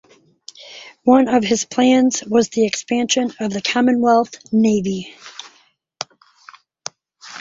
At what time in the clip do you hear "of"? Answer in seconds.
1.29-1.43, 3.39-3.53